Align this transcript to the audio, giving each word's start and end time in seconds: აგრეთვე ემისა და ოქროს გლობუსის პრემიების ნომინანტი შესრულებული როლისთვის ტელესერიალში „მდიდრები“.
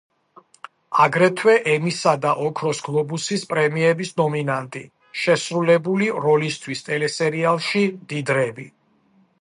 აგრეთვე 1.01 1.53
ემისა 1.73 2.13
და 2.23 2.31
ოქროს 2.45 2.79
გლობუსის 2.87 3.43
პრემიების 3.51 4.13
ნომინანტი 4.23 4.83
შესრულებული 5.25 6.09
როლისთვის 6.25 6.83
ტელესერიალში 6.89 7.85
„მდიდრები“. 8.01 8.67